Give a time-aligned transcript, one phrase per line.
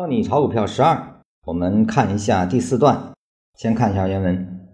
[0.00, 3.12] 教你炒股票十二，我们看一下第四段。
[3.58, 4.66] 先看一下原文。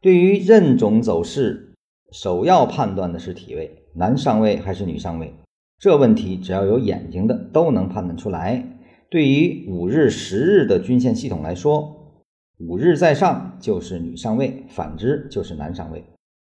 [0.00, 1.74] 对于任种走势，
[2.10, 5.34] 首要判断的是体位，男上位还是女上位？
[5.78, 8.64] 这问题只要有眼睛的都能判断出来。
[9.10, 12.14] 对于五日、十日的均线系统来说，
[12.56, 16.02] 五日在上就是女上位，反之就是男上位。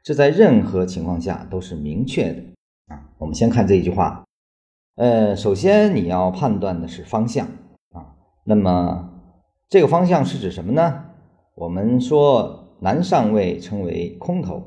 [0.01, 2.41] 这在任何情况下都是明确的
[2.87, 3.11] 啊。
[3.19, 4.23] 我们先看这一句话。
[4.95, 7.47] 呃，首先你要判断的是方向。
[8.49, 9.11] 那么
[9.69, 11.05] 这个方向是指什么呢？
[11.53, 14.63] 我们说男上位称为空头，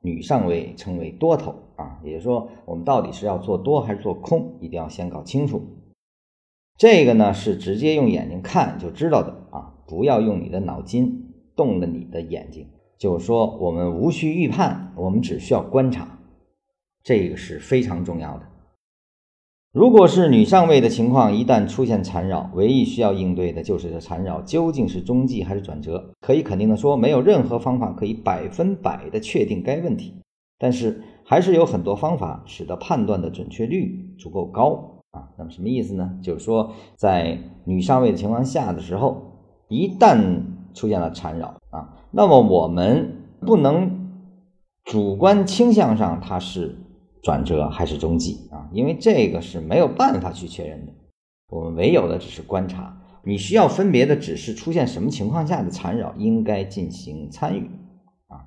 [0.00, 2.00] 女上位称为多头啊。
[2.02, 5.60] 也就是说，我们到底是要做多还是做空，一定要先搞清楚。
[6.78, 12.70] 这个呢是直接用眼睛看就知道的啊，不要用你的脑筋动了你的眼睛。
[12.96, 16.18] 就是说，我们无需预判，我们只需要观察，
[17.02, 18.48] 这个是非常重要的。
[19.74, 26.10] 如果是女上位的情况，一旦出现缠绕，唯一需要应对的就是这缠绕究竟是中继还是转折。
[26.22, 30.14] 可以肯定的说，没有任何方法可以百分百的确定该问题，
[30.58, 35.28] 但是还是有很多方法使得判断的准确率足够高啊。
[35.36, 36.18] 那么什么意思呢？
[36.22, 39.20] 就是说，在女上位的情况下的时候，
[39.68, 40.40] 一旦
[40.72, 44.08] 出现了缠绕啊，那么我们不能
[44.82, 46.74] 主观倾向上它是。
[47.22, 48.68] 转折还是中继啊？
[48.72, 50.92] 因为这个是没有办法去确认的，
[51.48, 53.02] 我们唯有的只是观察。
[53.24, 57.70] 你需要分别的只是出现什么情况下的缠绕应该进行参与
[58.28, 58.46] 啊。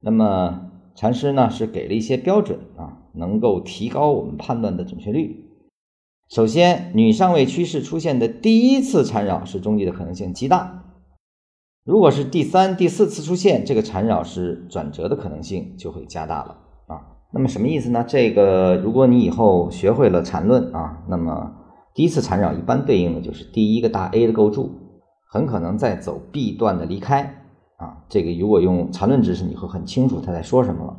[0.00, 5.44] 那么禅师呢是给了一些标准啊，能够提高我们判断的准确率。
[6.30, 10.84] 首先，女上位趋势出现的第一次缠绕是中继的可能性极大。
[11.84, 16.58] 如果是第三、第四次出现这个缠绕是转折的可能性就会加大了。
[17.30, 18.02] 那么什么意思呢？
[18.08, 21.52] 这个如果你以后学会了缠论啊，那么
[21.94, 24.72] 第一次缠绕一般对应的就是第一个大 A 的构筑，
[25.30, 27.44] 很可能在走 B 段的离开
[27.76, 28.04] 啊。
[28.08, 30.96] 这个如果用缠论知识，你会很清楚他在说什么了。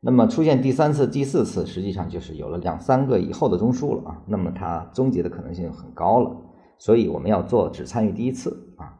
[0.00, 4.22] 那么出现第三次、第四次，实际上就是有了两三个以后的中枢了啊。
[4.26, 6.34] 那么它终结的可能性很高了，
[6.78, 8.96] 所以我们要做只参与第一次啊。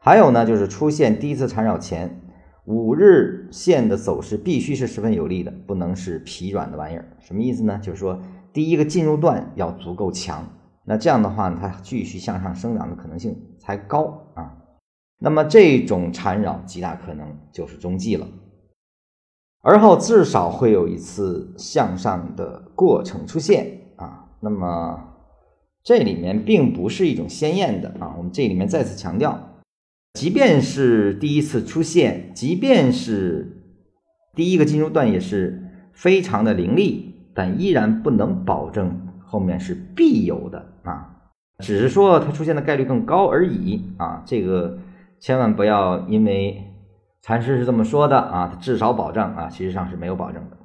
[0.00, 2.22] 还有呢，就是出现第一次缠绕前。
[2.68, 7.16] 五日线的走势必须是十分有利的，不能是疲软的玩意儿。
[7.18, 7.80] 什么意思呢？
[7.82, 8.20] 就是说，
[8.52, 10.46] 第一个进入段要足够强，
[10.84, 14.54] 那这样的话，它继续向上生长的可能性才高啊。
[15.18, 18.28] 那么这种缠绕极大可能就是中继了，
[19.62, 24.28] 而后至少会有一次向上的过程出现啊。
[24.40, 25.14] 那么
[25.82, 29.42] 这里面并不是一种鲜艳的啊，我们这里面再次强调。
[30.14, 33.62] 即便是第一次出现，即便是
[34.34, 41.16] 第一个进入段也是非常的凌厉，但依然不能保证后面是必有的啊，
[41.58, 44.22] 只是说它出现的概率更高而已啊。
[44.24, 44.78] 这个
[45.20, 46.64] 千万不要因为
[47.20, 50.56] 禅师是这么说的啊，他至少保证啊，其实上是没有保证的。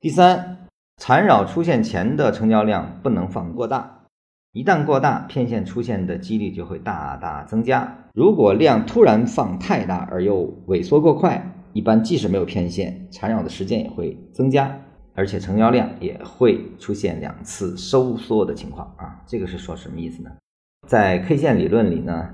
[0.00, 0.66] 第三，
[0.96, 3.99] 缠绕出现前的成交量不能放过大。
[4.52, 7.96] 一旦过大，骗线出现的几率就会大大增加。
[8.14, 11.40] 如果量突然放太大而又萎缩过快，
[11.72, 14.76] 一般即使没有骗线，缠绕的时间也会增加，
[15.14, 19.22] 而且成交量也会出现两次收缩的情况啊。
[19.24, 20.30] 这个是说什么意思呢？
[20.88, 22.28] 在 K 线理论里呢，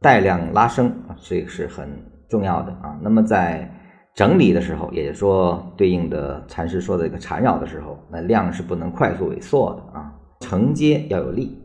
[0.00, 1.88] 带量拉升啊，这个是很
[2.28, 2.96] 重要的啊。
[3.02, 3.68] 那么在
[4.14, 10.12] 整理的时候，也就是说对应的禅师说的这个缠绕的时候，那量是不能快速萎缩的啊。
[10.40, 11.58] 承接要有力，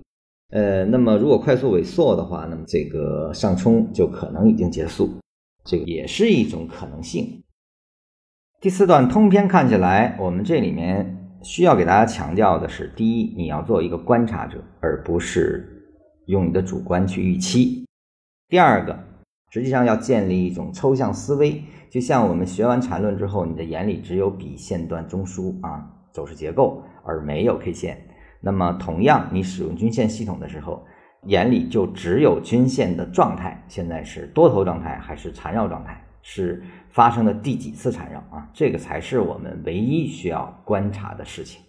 [0.50, 5.10] 呃，那么如果快速萎缩的话，那么这个上冲就可能已经结束，
[5.66, 7.44] 这个也是一种可能性。
[8.60, 15.84] 第四段通篇看起来，我们这里面需要给大家强调的是：第一，你要做一个观察者，而不是
[16.28, 17.84] 用你的主观去预期；
[18.48, 18.98] 第二个，
[19.52, 28.08] 实际上要建立一种抽象思维，就像我们学完缠论之后，你的眼里只有笔线段中枢啊，走势结构，而没有 K 线。
[28.42, 30.84] 那么，同样，你使用均线系统的时候，
[31.28, 38.50] 眼里就只有均线的状态，现在是多头状态还是缠绕状态，是发生的第几次缠绕啊？
[38.52, 41.62] 这个才是我们唯一需要观察的事情。